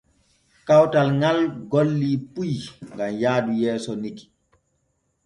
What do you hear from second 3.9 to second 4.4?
nikki.